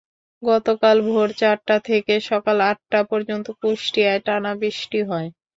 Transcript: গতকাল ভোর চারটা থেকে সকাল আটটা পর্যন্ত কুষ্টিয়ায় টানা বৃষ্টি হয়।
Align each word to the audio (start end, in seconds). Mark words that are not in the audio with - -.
গতকাল 0.43 0.97
ভোর 1.07 1.29
চারটা 1.39 1.75
থেকে 1.87 2.13
সকাল 2.29 2.57
আটটা 2.69 2.99
পর্যন্ত 3.11 3.47
কুষ্টিয়ায় 3.61 4.21
টানা 4.25 4.51
বৃষ্টি 4.61 4.99
হয়। 5.03 5.29